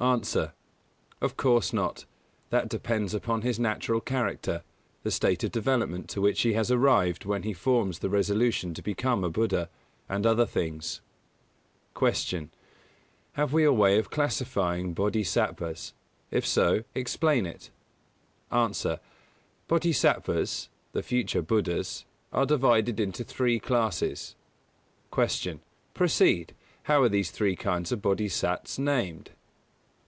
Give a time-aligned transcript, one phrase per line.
[0.36, 0.52] _A.
[1.24, 2.04] Of course not:
[2.50, 4.62] that depends upon his natural character,
[5.04, 8.82] the state of development to which he has arrived when he forms the resolution to
[8.82, 9.70] become a Buddha,
[10.06, 11.00] and other things.
[11.94, 12.50] 114.
[12.50, 12.58] Q.
[13.32, 15.94] Have we a way of classifying Bōdhisattvas?
[16.30, 17.70] If so, explain it.
[18.50, 18.98] A.
[19.66, 24.34] Bōdhisattvas the future Buddhas are divided into three classes.
[25.10, 25.58] 115.
[25.62, 25.64] Q.
[25.94, 26.50] _Proceed.
[26.82, 29.30] How are these three kinds of Bōdhisats named?